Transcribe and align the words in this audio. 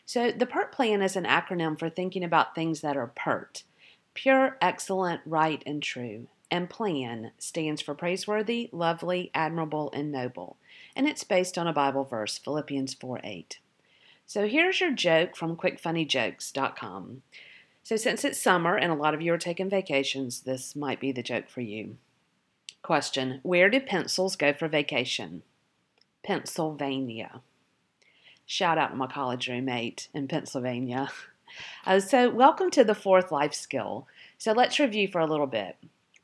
So, 0.04 0.32
the 0.32 0.48
PERT 0.48 0.72
Plan 0.72 1.04
is 1.04 1.16
an 1.16 1.26
acronym 1.26 1.78
for 1.78 1.92
thinking 1.92 2.24
about 2.24 2.56
things 2.56 2.82
that 2.82 2.98
are 2.98 3.12
PERT 3.16 3.62
pure, 4.16 4.58
excellent, 4.60 5.22
right, 5.24 5.62
and 5.68 5.84
true. 5.84 6.26
And 6.50 6.68
PLAN 6.68 7.34
stands 7.38 7.84
for 7.84 7.94
praiseworthy, 7.94 8.70
lovely, 8.72 9.30
admirable, 9.36 9.92
and 9.94 10.12
noble 10.12 10.58
and 10.98 11.08
it's 11.08 11.24
based 11.24 11.60
on 11.60 11.68
a 11.68 11.74
Bible 11.74 12.04
verse, 12.04 12.40
Philippians 12.40 12.96
4 12.96 13.22
8. 13.24 13.60
So 14.26 14.48
here's 14.48 14.82
your 14.82 14.92
joke 14.92 15.38
from 15.38 15.56
quickfunnykjokes.com. 15.56 17.22
So, 17.84 17.96
since 17.96 18.26
it's 18.26 18.42
summer 18.42 18.76
and 18.76 18.92
a 18.92 18.96
lot 18.96 19.14
of 19.14 19.22
you 19.22 19.32
are 19.34 19.38
taking 19.38 19.70
vacations, 19.70 20.42
this 20.42 20.76
might 20.76 21.00
be 21.00 21.14
the 21.14 21.24
joke 21.24 21.48
for 21.48 21.62
you. 21.62 21.98
Question 22.82 23.40
Where 23.44 23.70
do 23.70 23.80
pencils 23.80 24.36
go 24.36 24.52
for 24.52 24.68
vacation? 24.68 25.44
Pennsylvania. 26.24 27.42
Shout 28.46 28.78
out 28.78 28.90
to 28.90 28.96
my 28.96 29.08
college 29.08 29.48
roommate 29.48 30.10
in 30.14 30.28
Pennsylvania. 30.28 31.10
Uh, 31.88 32.00
so, 32.00 32.30
welcome 32.30 32.70
to 32.70 32.84
the 32.84 32.94
fourth 32.94 33.32
life 33.32 33.54
skill. 33.54 34.06
So, 34.38 34.52
let's 34.52 34.80
review 34.80 35.08
for 35.08 35.22
a 35.22 35.26
little 35.26 35.48
bit. 35.48 35.78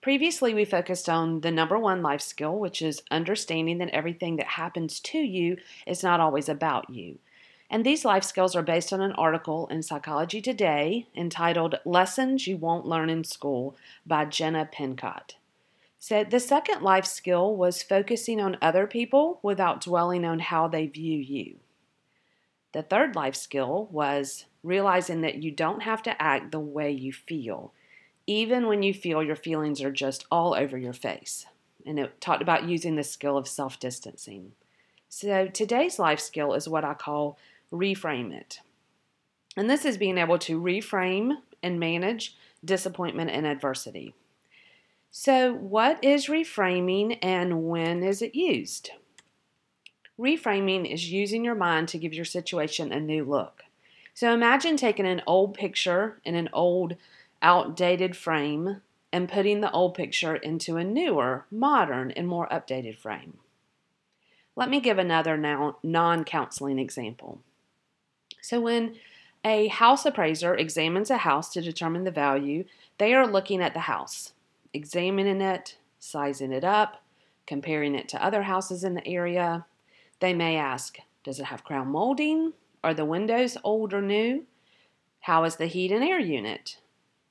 Previously, 0.04 0.54
we 0.54 0.66
focused 0.66 1.08
on 1.08 1.40
the 1.40 1.50
number 1.50 1.80
one 1.80 2.02
life 2.02 2.20
skill, 2.20 2.60
which 2.60 2.82
is 2.82 3.04
understanding 3.10 3.78
that 3.78 3.90
everything 3.92 4.36
that 4.36 4.48
happens 4.48 5.00
to 5.00 5.18
you 5.18 5.56
is 5.88 6.04
not 6.04 6.20
always 6.20 6.50
about 6.50 6.90
you. 6.90 7.20
And 7.70 7.86
these 7.86 8.04
life 8.04 8.26
skills 8.26 8.54
are 8.54 8.64
based 8.64 8.92
on 8.92 9.00
an 9.00 9.14
article 9.14 9.66
in 9.68 9.82
Psychology 9.82 10.42
Today 10.42 11.08
entitled 11.16 11.80
Lessons 11.86 12.46
You 12.46 12.58
Won't 12.58 12.86
Learn 12.86 13.10
in 13.10 13.24
School 13.24 13.78
by 14.06 14.26
Jena 14.26 14.68
Pincott. 14.70 15.38
So, 16.00 16.26
the 16.26 16.42
second 16.42 16.82
life 16.82 17.06
skill 17.06 17.56
was 17.56 17.82
focusing 17.82 18.42
on 18.42 18.58
other 18.62 18.86
people 18.88 19.40
without 19.42 19.80
dwelling 19.80 20.26
on 20.26 20.40
how 20.40 20.68
they 20.68 20.86
view 20.86 21.18
you. 21.18 21.60
The 22.74 22.84
third 22.84 23.16
life 23.16 23.36
skill 23.36 23.88
was 23.90 24.48
realizing 24.64 25.22
that 25.22 25.42
you 25.42 25.52
don't 25.52 25.84
have 25.84 26.04
to 26.04 26.22
act 26.22 26.52
the 26.52 26.60
way 26.60 26.92
you 26.92 27.14
feel 27.14 27.72
even 28.28 28.68
when 28.68 28.84
you 28.84 28.94
feel 28.94 29.24
your 29.24 29.36
feelings 29.36 29.82
are 29.82 29.92
just 29.92 30.26
all 30.32 30.56
over 30.56 30.78
your 30.78 30.94
face. 30.94 31.46
And 31.86 32.00
it 32.00 32.22
talked 32.22 32.42
about 32.42 32.68
using 32.70 32.96
the 32.96 33.04
skill 33.04 33.38
of 33.38 33.48
self 33.48 33.80
distancing. 33.80 34.54
So 35.10 35.48
today's 35.48 36.00
life 36.00 36.20
skill 36.20 36.54
is 36.54 36.68
what 36.68 36.86
I 36.86 36.94
call 36.94 37.38
reframe 37.72 38.34
it. 38.34 38.60
And 39.56 39.70
this 39.70 39.86
is 39.86 39.98
being 39.98 40.18
able 40.18 40.40
to 40.40 40.60
reframe 40.60 41.38
and 41.62 41.80
manage 41.80 42.36
disappointment 42.64 43.30
and 43.30 43.46
adversity. 43.46 44.16
So, 45.12 45.54
what 45.54 46.04
is 46.04 46.26
reframing 46.26 47.20
and 47.22 47.68
when 47.68 48.02
is 48.02 48.24
it 48.24 48.34
used? 48.34 48.90
Reframing 50.20 50.92
is 50.92 51.12
using 51.12 51.46
your 51.46 51.56
mind 51.56 51.88
to 51.90 52.00
give 52.00 52.16
your 52.16 52.26
situation 52.26 52.92
a 52.92 53.00
new 53.00 53.24
look. 53.24 53.62
So, 54.16 54.34
imagine 54.34 54.76
taking 54.76 55.06
an 55.06 55.22
old 55.28 55.54
picture 55.54 56.20
in 56.26 56.34
an 56.34 56.50
old 56.52 56.96
outdated 57.44 58.16
frame 58.16 58.82
and 59.12 59.30
putting 59.30 59.62
the 59.62 59.72
old 59.72 59.94
picture 59.94 60.36
into 60.36 60.78
a 60.78 60.84
newer, 60.84 61.46
modern, 61.52 62.10
and 62.12 62.28
more 62.28 62.48
updated 62.50 62.98
frame. 62.98 63.38
Let 64.56 64.70
me 64.70 64.80
give 64.80 64.98
another 64.98 65.38
non 65.84 66.24
counseling 66.24 66.80
example. 66.80 67.42
So, 68.42 68.60
when 68.60 68.96
a 69.46 69.68
house 69.68 70.06
appraiser 70.06 70.56
examines 70.56 71.10
a 71.10 71.18
house 71.18 71.50
to 71.52 71.62
determine 71.62 72.06
the 72.06 72.12
value, 72.12 72.66
they 72.98 73.14
are 73.14 73.28
looking 73.28 73.62
at 73.62 73.74
the 73.74 73.82
house, 73.82 74.34
examining 74.74 75.42
it, 75.42 75.78
sizing 76.00 76.52
it 76.52 76.64
up, 76.64 77.04
comparing 77.46 77.96
it 77.96 78.08
to 78.10 78.24
other 78.24 78.44
houses 78.44 78.84
in 78.84 78.94
the 78.94 79.08
area. 79.08 79.66
They 80.20 80.34
may 80.34 80.56
ask 80.56 80.98
Does 81.24 81.40
it 81.40 81.46
have 81.46 81.64
crown 81.64 81.90
molding? 81.90 82.54
Are 82.84 82.94
the 82.94 83.06
windows 83.06 83.58
old 83.64 83.94
or 83.94 84.02
new? 84.02 84.46
How 85.22 85.44
is 85.46 85.56
the 85.56 85.68
heat 85.68 85.92
and 85.92 86.04
air 86.04 86.20
unit? 86.20 86.78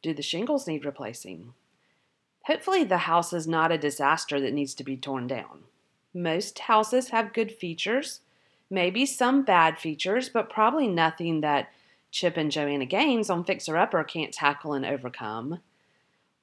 Do 0.03 0.13
the 0.13 0.23
shingles 0.23 0.67
need 0.67 0.85
replacing? 0.85 1.55
Hopefully, 2.47 2.83
the 2.83 2.99
house 2.99 3.33
is 3.33 3.47
not 3.47 3.71
a 3.71 3.79
disaster 3.79 4.41
that 4.41 4.53
needs 4.53 4.75
to 4.75 4.85
be 4.85 4.97
torn 4.97 5.29
down. 5.29 5.61
Most 6.13 6.59
houses 6.59 7.11
have 7.11 7.33
good 7.33 7.53
features, 7.53 8.21
maybe 8.69 9.07
some 9.07 9.45
bad 9.45 9.79
features, 9.79 10.29
but 10.29 10.51
probably 10.51 10.89
nothing 10.89 11.41
that 11.41 11.71
Chip 12.11 12.37
and 12.37 12.51
Joanna 12.51 12.85
Gaines 12.85 13.31
on 13.31 13.45
Fixer 13.45 13.77
Upper 13.77 14.03
can't 14.03 14.35
tackle 14.35 14.75
and 14.75 14.85
overcome. 14.85 15.61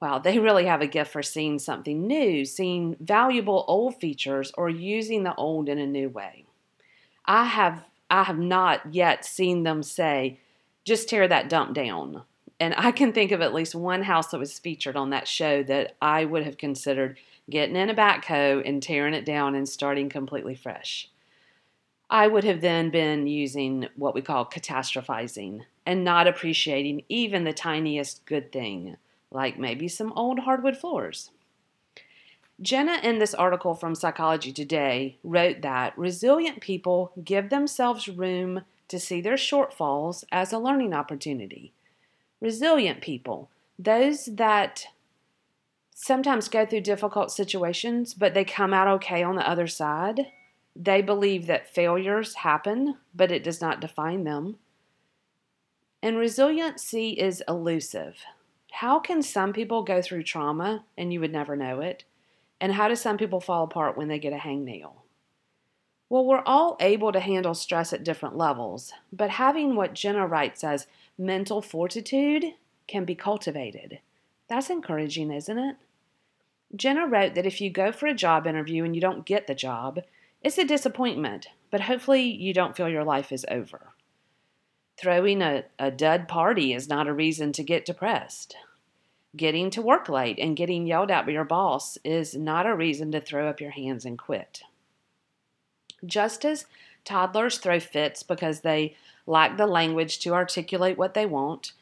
Wow, 0.00 0.18
they 0.18 0.38
really 0.38 0.64
have 0.64 0.80
a 0.80 0.86
gift 0.86 1.12
for 1.12 1.22
seeing 1.22 1.58
something 1.58 2.06
new, 2.06 2.46
seeing 2.46 2.96
valuable 2.98 3.66
old 3.68 4.00
features, 4.00 4.50
or 4.56 4.70
using 4.70 5.22
the 5.22 5.34
old 5.34 5.68
in 5.68 5.78
a 5.78 5.86
new 5.86 6.08
way. 6.08 6.46
I 7.26 7.44
have 7.44 7.84
I 8.08 8.24
have 8.24 8.38
not 8.38 8.94
yet 8.94 9.24
seen 9.24 9.62
them 9.62 9.82
say, 9.82 10.40
just 10.84 11.08
tear 11.08 11.28
that 11.28 11.48
dump 11.48 11.74
down 11.74 12.22
and 12.60 12.74
I 12.76 12.92
can 12.92 13.12
think 13.12 13.32
of 13.32 13.40
at 13.40 13.54
least 13.54 13.74
one 13.74 14.02
house 14.02 14.28
that 14.28 14.38
was 14.38 14.58
featured 14.58 14.94
on 14.94 15.10
that 15.10 15.26
show 15.26 15.62
that 15.62 15.96
I 16.02 16.26
would 16.26 16.44
have 16.44 16.58
considered 16.58 17.18
getting 17.48 17.74
in 17.74 17.88
a 17.88 17.94
backhoe 17.94 18.62
and 18.68 18.82
tearing 18.82 19.14
it 19.14 19.24
down 19.24 19.54
and 19.54 19.66
starting 19.66 20.10
completely 20.10 20.54
fresh. 20.54 21.08
I 22.10 22.26
would 22.26 22.44
have 22.44 22.60
then 22.60 22.90
been 22.90 23.26
using 23.26 23.88
what 23.96 24.14
we 24.14 24.20
call 24.20 24.44
catastrophizing 24.44 25.62
and 25.86 26.04
not 26.04 26.26
appreciating 26.26 27.04
even 27.08 27.44
the 27.44 27.52
tiniest 27.54 28.26
good 28.26 28.52
thing, 28.52 28.96
like 29.30 29.58
maybe 29.58 29.88
some 29.88 30.12
old 30.12 30.40
hardwood 30.40 30.76
floors. 30.76 31.30
Jena, 32.60 32.98
in 33.02 33.20
this 33.20 33.32
article 33.32 33.74
from 33.74 33.94
Psychology 33.94 34.52
Today, 34.52 35.16
wrote 35.24 35.62
that 35.62 35.96
resilient 35.96 36.60
people 36.60 37.12
give 37.24 37.48
themselves 37.48 38.06
room 38.06 38.62
to 38.88 39.00
see 39.00 39.22
their 39.22 39.36
shortfalls 39.36 40.24
as 40.30 40.52
a 40.52 40.58
learning 40.58 40.92
opportunity 40.92 41.72
resilient 42.40 43.00
people, 43.00 43.50
those 43.78 44.26
that 44.26 44.86
sometimes 45.94 46.48
go 46.48 46.64
through 46.64 46.80
difficult 46.80 47.30
situations, 47.30 48.14
but 48.14 48.34
they 48.34 48.44
come 48.44 48.72
out 48.72 48.88
okay 48.88 49.22
on 49.22 49.36
the 49.36 49.48
other 49.48 49.66
side. 49.66 50.26
They 50.74 51.02
believe 51.02 51.46
that 51.46 51.72
failures 51.72 52.36
happen, 52.36 52.96
but 53.14 53.30
it 53.30 53.44
does 53.44 53.60
not 53.60 53.80
define 53.80 54.24
them. 54.24 54.56
And 56.02 56.16
resiliency 56.16 57.10
is 57.10 57.42
elusive. 57.46 58.16
How 58.72 58.98
can 58.98 59.22
some 59.22 59.52
people 59.52 59.82
go 59.82 60.00
through 60.00 60.22
trauma 60.22 60.84
and 60.96 61.12
you 61.12 61.20
would 61.20 61.32
never 61.32 61.56
know 61.56 61.80
it? 61.80 62.04
And 62.60 62.72
how 62.72 62.88
do 62.88 62.96
some 62.96 63.18
people 63.18 63.40
fall 63.40 63.64
apart 63.64 63.96
when 63.98 64.08
they 64.08 64.18
get 64.18 64.32
a 64.32 64.36
hangnail? 64.36 64.92
Well, 66.10 66.24
we're 66.24 66.42
all 66.44 66.76
able 66.80 67.12
to 67.12 67.20
handle 67.20 67.54
stress 67.54 67.92
at 67.92 68.02
different 68.02 68.36
levels, 68.36 68.92
but 69.12 69.30
having 69.30 69.76
what 69.76 69.94
Jena 69.94 70.26
writes 70.26 70.64
as 70.64 70.88
mental 71.16 71.62
fortitude 71.62 72.44
can 72.88 73.04
be 73.04 73.14
cultivated. 73.14 74.00
That's 74.48 74.70
encouraging, 74.70 75.30
isn't 75.30 75.58
it? 75.58 75.76
Jena 76.74 77.06
wrote 77.06 77.36
that 77.36 77.46
if 77.46 77.60
you 77.60 77.70
go 77.70 77.92
for 77.92 78.06
a 78.06 78.14
job 78.14 78.48
interview 78.48 78.82
and 78.82 78.96
you 78.96 79.00
don't 79.00 79.24
get 79.24 79.46
the 79.46 79.54
job, 79.54 80.00
it's 80.42 80.58
a 80.58 80.64
disappointment, 80.64 81.46
but 81.70 81.82
hopefully 81.82 82.22
you 82.22 82.52
don't 82.52 82.76
feel 82.76 82.88
your 82.88 83.04
life 83.04 83.30
is 83.30 83.46
over. 83.48 83.92
Throwing 84.96 85.40
a, 85.42 85.64
a 85.78 85.92
dud 85.92 86.26
party 86.26 86.72
is 86.74 86.88
not 86.88 87.06
a 87.06 87.12
reason 87.12 87.52
to 87.52 87.62
get 87.62 87.84
depressed. 87.84 88.56
Getting 89.36 89.70
to 89.70 89.82
work 89.82 90.08
late 90.08 90.40
and 90.40 90.56
getting 90.56 90.88
yelled 90.88 91.12
at 91.12 91.24
by 91.24 91.32
your 91.32 91.44
boss 91.44 91.98
is 92.04 92.34
not 92.34 92.66
a 92.66 92.74
reason 92.74 93.12
to 93.12 93.20
throw 93.20 93.48
up 93.48 93.60
your 93.60 93.70
hands 93.70 94.04
and 94.04 94.18
quit. 94.18 94.62
Just 96.04 96.44
as 96.44 96.66
toddlers 97.04 97.58
throw 97.58 97.80
fits 97.80 98.22
because 98.22 98.60
they 98.60 98.96
lack 99.26 99.56
the 99.56 99.66
language 99.66 100.18
to 100.20 100.34
articulate 100.34 100.98
what 100.98 101.14
they 101.14 101.26
want, 101.26 101.72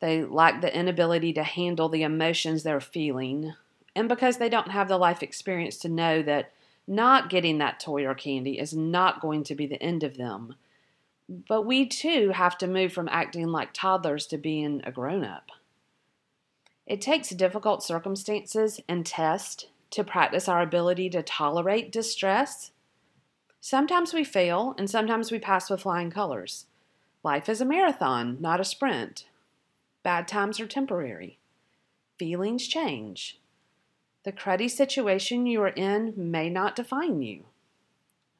they 0.00 0.24
lack 0.24 0.60
the 0.60 0.76
inability 0.76 1.32
to 1.32 1.42
handle 1.42 1.88
the 1.88 2.02
emotions 2.02 2.62
they're 2.62 2.80
feeling, 2.80 3.54
and 3.94 4.08
because 4.08 4.38
they 4.38 4.48
don't 4.48 4.70
have 4.70 4.88
the 4.88 4.98
life 4.98 5.22
experience 5.22 5.76
to 5.78 5.88
know 5.88 6.22
that 6.22 6.52
not 6.88 7.30
getting 7.30 7.58
that 7.58 7.78
toy 7.78 8.04
or 8.04 8.14
candy 8.14 8.58
is 8.58 8.74
not 8.74 9.20
going 9.20 9.44
to 9.44 9.54
be 9.54 9.66
the 9.66 9.82
end 9.82 10.02
of 10.02 10.16
them. 10.16 10.56
But 11.28 11.62
we 11.62 11.86
too 11.86 12.30
have 12.30 12.58
to 12.58 12.66
move 12.66 12.92
from 12.92 13.08
acting 13.08 13.46
like 13.48 13.72
toddlers 13.72 14.26
to 14.26 14.38
being 14.38 14.82
a 14.84 14.90
grown 14.90 15.24
up. 15.24 15.50
It 16.86 17.00
takes 17.00 17.30
difficult 17.30 17.82
circumstances 17.82 18.80
and 18.88 19.06
tests 19.06 19.66
to 19.90 20.02
practice 20.02 20.48
our 20.48 20.60
ability 20.60 21.10
to 21.10 21.22
tolerate 21.22 21.92
distress 21.92 22.72
Sometimes 23.64 24.12
we 24.12 24.24
fail, 24.24 24.74
and 24.76 24.90
sometimes 24.90 25.30
we 25.30 25.38
pass 25.38 25.70
with 25.70 25.82
flying 25.82 26.10
colors. 26.10 26.66
Life 27.22 27.48
is 27.48 27.60
a 27.60 27.64
marathon, 27.64 28.38
not 28.40 28.58
a 28.58 28.64
sprint. 28.64 29.26
Bad 30.02 30.26
times 30.26 30.58
are 30.58 30.66
temporary. 30.66 31.38
Feelings 32.18 32.66
change. 32.66 33.38
The 34.24 34.32
cruddy 34.32 34.68
situation 34.68 35.46
you 35.46 35.62
are 35.62 35.68
in 35.68 36.12
may 36.16 36.50
not 36.50 36.74
define 36.74 37.22
you. 37.22 37.44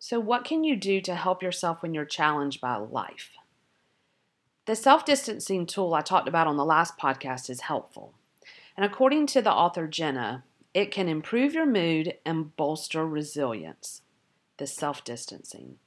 So, 0.01 0.19
what 0.19 0.45
can 0.45 0.65
you 0.65 0.75
do 0.75 1.01
to 1.03 1.15
help 1.15 1.41
yourself 1.41 1.83
when 1.83 1.95
you're 1.95 2.05
challenged 2.05 2.61
by 2.61 2.75
life? 2.75 3.31
The 4.67 4.75
self 4.75 5.05
distancing 5.05 5.67
tool 5.67 5.95
I 5.95 6.01
talked 6.01 6.27
about 6.27 6.49
on 6.49 6.57
the 6.57 6.65
last 6.65 6.99
podcast 6.99 7.49
is 7.49 7.61
helpful. 7.61 8.13
And 8.77 8.85
according 8.85 9.29
to 9.29 9.41
the 9.41 9.53
author 9.53 9.87
Jena, 9.87 10.43
it 10.75 10.91
can 10.91 11.09
improve 11.09 11.55
your 11.55 11.67
mood 11.67 12.15
and 12.27 12.57
bolster 12.57 13.07
resilience. 13.07 14.03
The 14.59 14.67
self 14.67 15.05
distancing. 15.05 15.79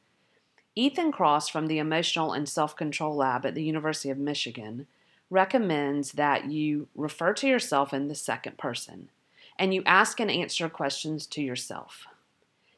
Ethan 0.75 1.11
Kross 1.11 1.49
from 1.49 1.67
the 1.67 1.77
Emotional 1.77 2.33
and 2.33 2.49
Self 2.49 2.75
Control 2.75 3.15
Lab 3.15 3.45
at 3.45 3.55
the 3.55 3.63
University 3.63 4.09
of 4.09 4.17
Michigan 4.17 4.87
recommends 5.29 6.13
that 6.13 6.51
you 6.51 6.87
refer 6.95 7.33
to 7.33 7.47
yourself 7.47 7.93
in 7.93 8.07
the 8.07 8.15
second 8.15 8.57
person 8.57 9.09
and 9.57 9.73
you 9.73 9.81
ask 9.85 10.19
and 10.19 10.29
answer 10.29 10.69
questions 10.69 11.25
to 11.27 11.41
yourself. 11.41 12.05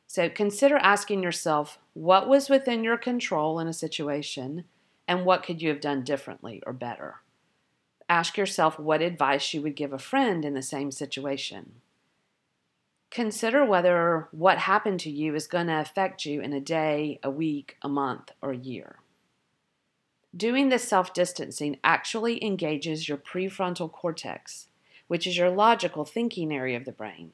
So 0.05 0.29
consider 0.29 0.77
asking 0.77 1.23
yourself 1.23 1.79
what 1.93 2.29
was 2.29 2.49
within 2.49 2.83
your 2.83 2.97
control 2.97 3.59
in 3.59 3.67
a 3.67 3.73
situation 3.73 4.63
and 5.07 5.25
what 5.25 5.43
could 5.43 5.61
you 5.61 5.69
have 5.69 5.81
done 5.81 6.03
differently 6.03 6.61
or 6.65 6.73
better. 6.73 7.15
Ask 8.07 8.37
yourself 8.37 8.79
what 8.79 9.01
advice 9.01 9.53
you 9.53 9.61
would 9.61 9.75
give 9.75 9.91
a 9.91 9.99
friend 9.99 10.45
in 10.45 10.53
the 10.53 10.61
same 10.61 10.91
situation. 10.91 11.73
Consider 13.09 13.63
whether 13.63 14.27
what 14.31 14.59
happened 14.59 14.99
to 15.01 15.09
you 15.09 15.33
is 15.33 15.47
going 15.47 15.67
to 15.67 15.79
affect 15.79 16.25
you 16.25 16.41
in 16.41 16.53
a 16.53 16.59
day, 16.59 17.19
a 17.23 17.31
week, 17.31 17.77
a 17.81 17.89
month, 17.89 18.31
or 18.41 18.51
a 18.51 18.57
year. 18.57 18.97
Doing 20.35 20.69
this 20.69 20.87
self 20.87 21.13
distancing 21.13 21.77
actually 21.83 22.43
engages 22.43 23.07
your 23.07 23.17
prefrontal 23.17 23.91
cortex, 23.91 24.67
which 25.07 25.25
is 25.25 25.37
your 25.37 25.49
logical 25.49 26.05
thinking 26.05 26.53
area 26.53 26.77
of 26.77 26.85
the 26.85 26.91
brain. 26.91 27.31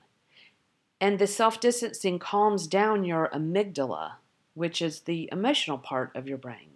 And 1.02 1.20
the 1.20 1.28
self 1.28 1.60
distancing 1.60 2.20
calms 2.20 2.68
down 2.68 3.04
your 3.04 3.30
amygdala, 3.34 4.14
which 4.54 4.82
is 4.82 5.02
the 5.02 5.28
emotional 5.32 5.78
part 5.78 6.16
of 6.16 6.28
your 6.28 6.38
brain. 6.38 6.70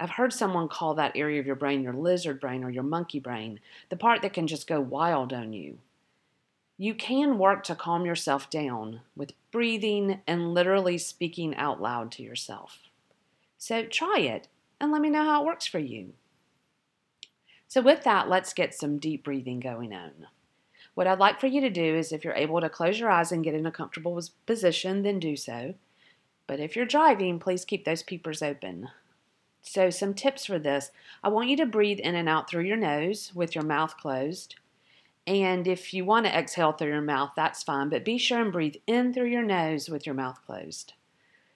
I've 0.00 0.10
heard 0.10 0.32
someone 0.32 0.68
call 0.68 0.94
that 0.94 1.16
area 1.16 1.40
of 1.40 1.46
your 1.46 1.56
brain 1.56 1.82
your 1.82 1.94
lizard 1.94 2.40
brain 2.40 2.62
or 2.62 2.70
your 2.70 2.82
monkey 2.82 3.20
brain, 3.20 3.60
the 3.88 3.96
part 3.96 4.22
that 4.22 4.32
can 4.32 4.46
just 4.46 4.66
go 4.66 4.80
wild 4.80 5.32
on 5.32 5.52
you. 5.52 5.78
You 6.80 6.94
can 6.94 7.38
work 7.38 7.64
to 7.64 7.74
calm 7.74 8.06
yourself 8.06 8.48
down 8.48 9.00
with 9.16 9.32
breathing 9.50 10.20
and 10.28 10.54
literally 10.54 10.96
speaking 10.96 11.56
out 11.56 11.82
loud 11.82 12.12
to 12.12 12.22
yourself. 12.22 12.78
So 13.58 13.84
try 13.84 14.20
it 14.20 14.46
and 14.80 14.92
let 14.92 15.02
me 15.02 15.10
know 15.10 15.24
how 15.24 15.42
it 15.42 15.46
works 15.46 15.66
for 15.66 15.80
you. 15.80 16.12
So, 17.66 17.82
with 17.82 18.04
that, 18.04 18.30
let's 18.30 18.54
get 18.54 18.74
some 18.74 18.98
deep 18.98 19.24
breathing 19.24 19.60
going 19.60 19.92
on. 19.92 20.28
What 20.94 21.06
I'd 21.06 21.18
like 21.18 21.38
for 21.38 21.48
you 21.48 21.60
to 21.60 21.68
do 21.68 21.96
is 21.96 22.12
if 22.12 22.24
you're 22.24 22.32
able 22.32 22.60
to 22.62 22.70
close 22.70 22.98
your 22.98 23.10
eyes 23.10 23.30
and 23.30 23.44
get 23.44 23.54
in 23.54 23.66
a 23.66 23.70
comfortable 23.70 24.18
position, 24.46 25.02
then 25.02 25.18
do 25.18 25.36
so. 25.36 25.74
But 26.46 26.60
if 26.60 26.74
you're 26.74 26.86
driving, 26.86 27.38
please 27.38 27.66
keep 27.66 27.84
those 27.84 28.02
peepers 28.02 28.40
open. 28.40 28.88
So, 29.60 29.90
some 29.90 30.14
tips 30.14 30.46
for 30.46 30.58
this 30.58 30.92
I 31.22 31.28
want 31.28 31.50
you 31.50 31.56
to 31.58 31.66
breathe 31.66 31.98
in 31.98 32.14
and 32.14 32.28
out 32.28 32.48
through 32.48 32.64
your 32.64 32.76
nose 32.76 33.32
with 33.34 33.54
your 33.54 33.64
mouth 33.64 33.96
closed. 33.98 34.54
And 35.28 35.68
if 35.68 35.92
you 35.92 36.06
want 36.06 36.24
to 36.24 36.34
exhale 36.34 36.72
through 36.72 36.88
your 36.88 37.02
mouth, 37.02 37.32
that's 37.36 37.62
fine, 37.62 37.90
but 37.90 38.02
be 38.02 38.16
sure 38.16 38.40
and 38.40 38.50
breathe 38.50 38.76
in 38.86 39.12
through 39.12 39.28
your 39.28 39.42
nose 39.42 39.90
with 39.90 40.06
your 40.06 40.14
mouth 40.14 40.40
closed. 40.46 40.94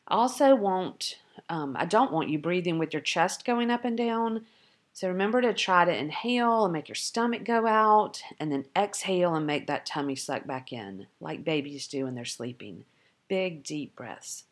I 0.06 0.14
also 0.14 0.54
want, 0.54 1.16
um, 1.48 1.74
I 1.78 1.86
don't 1.86 2.12
want 2.12 2.28
you 2.28 2.38
breathing 2.38 2.78
with 2.78 2.92
your 2.92 3.00
chest 3.00 3.46
going 3.46 3.70
up 3.70 3.86
and 3.86 3.96
down. 3.96 4.44
So 4.92 5.08
remember 5.08 5.40
to 5.40 5.54
try 5.54 5.86
to 5.86 5.96
inhale 5.96 6.64
and 6.64 6.72
make 6.74 6.88
your 6.88 6.96
stomach 6.96 7.44
go 7.44 7.66
out, 7.66 8.22
and 8.38 8.52
then 8.52 8.66
exhale 8.76 9.34
and 9.34 9.46
make 9.46 9.68
that 9.68 9.86
tummy 9.86 10.16
suck 10.16 10.46
back 10.46 10.70
in, 10.70 11.06
like 11.18 11.42
babies 11.42 11.86
do 11.86 12.04
when 12.04 12.14
they're 12.14 12.26
sleeping. 12.26 12.84
Big, 13.26 13.62
deep 13.62 13.96
breaths. 13.96 14.44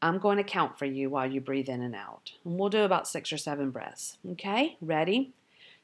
I'm 0.00 0.18
going 0.18 0.38
to 0.38 0.44
count 0.44 0.78
for 0.78 0.86
you 0.86 1.10
while 1.10 1.30
you 1.30 1.42
breathe 1.42 1.68
in 1.68 1.82
and 1.82 1.94
out. 1.94 2.32
And 2.42 2.58
we'll 2.58 2.70
do 2.70 2.84
about 2.84 3.06
six 3.06 3.30
or 3.34 3.36
seven 3.36 3.70
breaths. 3.70 4.16
Okay, 4.32 4.78
ready? 4.80 5.34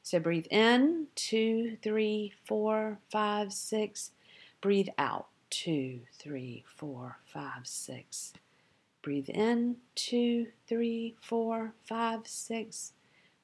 So 0.05 0.19
breathe 0.19 0.47
in, 0.51 1.07
two, 1.15 1.77
three, 1.81 2.33
four, 2.45 2.99
five, 3.09 3.53
six. 3.53 4.11
Breathe 4.59 4.89
out, 4.97 5.27
two, 5.49 6.01
three, 6.19 6.65
four, 6.75 7.19
five, 7.25 7.65
six. 7.65 8.33
Breathe 9.01 9.29
in, 9.29 9.77
two, 9.95 10.47
three, 10.67 11.15
four, 11.21 11.73
five, 11.87 12.27
six. 12.27 12.91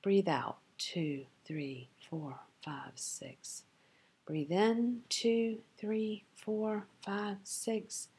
Breathe 0.04 0.28
out, 0.28 0.58
two, 0.78 1.26
three, 1.46 1.88
four, 2.10 2.42
five, 2.62 2.92
six. 2.96 3.64
Breathe 4.26 4.52
in, 4.52 5.02
two, 5.08 5.60
three, 5.78 6.26
four, 6.36 6.88
five, 7.06 7.38
six. 7.44 8.10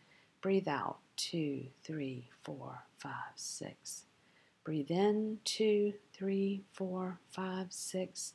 Breathe 0.40 0.66
out, 0.68 0.96
two, 1.16 1.66
three, 1.84 2.30
four, 2.42 2.84
five, 2.98 3.32
six. 3.36 4.04
Breathe 4.62 4.90
in, 4.90 5.38
two, 5.44 5.94
three, 6.12 6.64
four, 6.72 7.18
five, 7.30 7.68
six. 7.72 8.34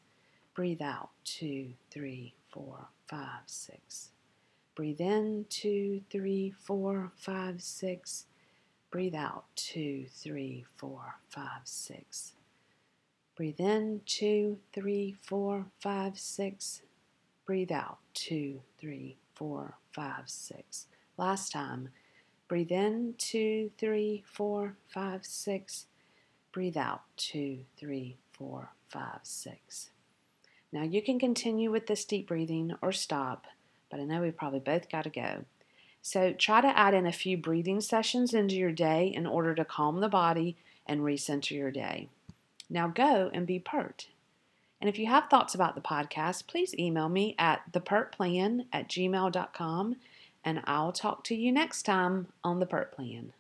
Breathe 0.56 0.82
out, 0.82 1.10
two, 1.24 1.74
three, 1.92 2.34
four, 2.52 2.88
five, 3.08 3.44
six. 3.46 4.10
Breathe 4.76 5.02
in, 5.02 5.46
two, 5.50 6.02
three, 6.10 6.52
four, 6.52 7.12
five, 7.16 7.62
six. 7.62 8.26
Breathe 8.90 9.14
out, 9.14 9.46
two, 9.56 10.06
three, 10.10 10.66
four, 10.78 11.16
five, 11.30 11.62
six. 11.66 12.34
Breathe 13.38 13.60
in, 13.60 14.02
two, 14.08 14.58
three, 14.74 15.16
four, 15.22 15.68
five, 15.80 16.18
six. 16.18 16.82
Breathe 17.46 17.72
out, 17.72 18.00
two, 18.16 18.62
three, 18.80 19.18
four, 19.36 19.76
five, 19.92 20.24
six. 20.28 20.88
Last 21.18 21.52
time. 21.52 21.90
Breathe 22.48 22.72
in, 22.72 23.14
two, 23.18 23.70
three, 23.78 24.24
four, 24.26 24.76
five, 24.88 25.24
six. 25.24 25.86
Breathe 26.56 26.78
out, 26.78 27.02
two, 27.18 27.66
three, 27.78 28.16
four, 28.32 28.70
five, 28.88 29.20
six. 29.24 29.90
Now 30.72 30.84
you 30.84 31.02
can 31.02 31.20
continue 31.20 31.70
with 31.70 31.88
this 31.88 32.06
deep 32.06 32.30
breathing 32.30 32.74
or 32.82 32.94
stop, 32.94 33.44
but 33.92 34.00
I 34.00 34.06
know 34.06 34.22
we 34.22 34.32
probably 34.32 34.62
both 34.62 34.90
got 34.90 35.02
to 35.02 35.10
go. 35.10 35.44
So 36.02 36.32
try 36.32 36.62
to 36.62 36.78
add 36.78 36.94
in 36.94 37.06
a 37.06 37.12
few 37.12 37.38
breathing 37.38 37.82
sessions 37.82 38.34
into 38.34 38.56
your 38.56 38.72
day 38.72 39.12
in 39.14 39.28
order 39.28 39.54
to 39.54 39.66
calm 39.66 40.00
the 40.00 40.08
body 40.08 40.56
and 40.88 41.02
recenter 41.02 41.52
your 41.52 41.72
day. 41.72 42.08
Now 42.70 42.88
go 42.88 43.30
and 43.34 43.46
be 43.46 43.60
pert. 43.60 44.08
And 44.80 44.90
if 44.90 44.98
you 44.98 45.08
have 45.08 45.30
thoughts 45.30 45.56
about 45.56 45.76
the 45.76 45.82
podcast, 45.82 46.48
please 46.48 46.74
email 46.80 47.10
me 47.10 47.36
at 47.38 47.70
thepertplan 47.74 48.68
at 48.72 48.88
gmail.com 48.88 49.98
and 50.46 50.62
I'll 50.64 50.94
talk 50.94 51.26
to 51.26 51.36
you 51.36 51.52
next 51.52 51.84
time 51.84 52.28
on 52.46 52.62
The 52.62 52.66
Pert 52.66 52.94
Plan. 52.94 53.34